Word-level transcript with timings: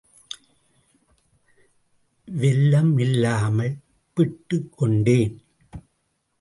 வெல்லம் 2.27 2.99
இல்லாமல் 2.99 3.77
பிட்டுக் 4.13 4.71
கொண்டேன். 4.71 5.41